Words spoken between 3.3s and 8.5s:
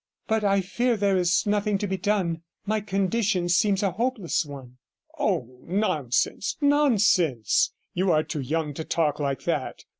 seems a hopeless one.' 'Oh, nonsense, nonsense! You are too